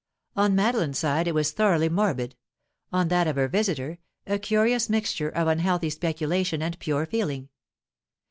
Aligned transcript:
On 0.35 0.55
Madeline's 0.55 0.97
side 0.97 1.27
it 1.27 1.35
was 1.35 1.51
thoroughly 1.51 1.87
morbid; 1.87 2.35
on 2.91 3.09
that 3.09 3.27
of 3.27 3.35
her 3.35 3.47
visitor, 3.47 3.99
a 4.25 4.39
curious 4.39 4.89
mixture 4.89 5.29
of 5.29 5.47
unhealthy 5.47 5.91
speculation 5.91 6.63
and 6.63 6.79
pure 6.79 7.05
feeling. 7.05 7.49